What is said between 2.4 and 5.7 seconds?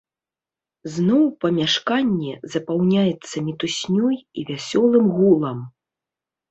запаўняецца мітуснёй і вясёлым гулам.